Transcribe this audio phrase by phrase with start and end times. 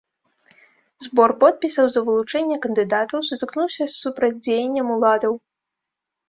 [1.05, 5.33] Збор подпісаў за вылучэнне кандыдатаў сутыкнуўся з супрацьдзеяннем уладаў.